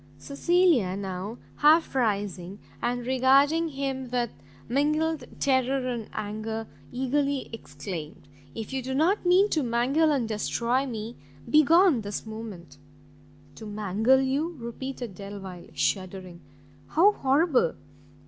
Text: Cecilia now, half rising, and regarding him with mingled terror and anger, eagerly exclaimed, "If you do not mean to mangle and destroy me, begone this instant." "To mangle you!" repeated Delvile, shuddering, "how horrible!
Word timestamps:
Cecilia 0.17 0.95
now, 0.97 1.37
half 1.57 1.93
rising, 1.93 2.57
and 2.81 3.05
regarding 3.05 3.67
him 3.69 4.09
with 4.09 4.31
mingled 4.67 5.23
terror 5.39 5.87
and 5.89 6.09
anger, 6.11 6.65
eagerly 6.91 7.51
exclaimed, 7.53 8.27
"If 8.55 8.73
you 8.73 8.81
do 8.81 8.95
not 8.95 9.27
mean 9.27 9.47
to 9.49 9.61
mangle 9.61 10.11
and 10.11 10.27
destroy 10.27 10.87
me, 10.87 11.17
begone 11.47 12.01
this 12.01 12.25
instant." 12.25 12.79
"To 13.53 13.67
mangle 13.67 14.21
you!" 14.21 14.55
repeated 14.59 15.13
Delvile, 15.13 15.67
shuddering, 15.75 16.41
"how 16.87 17.11
horrible! 17.11 17.75